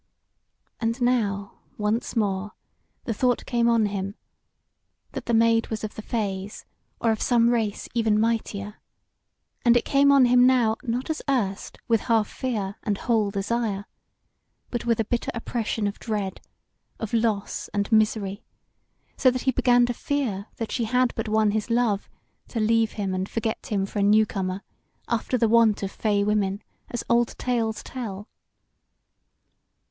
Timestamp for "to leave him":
22.47-23.13